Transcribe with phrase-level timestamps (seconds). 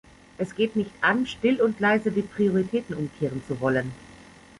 [0.39, 3.91] Es geht nicht an, still und leise die Prioritäten umkehren zu wollen.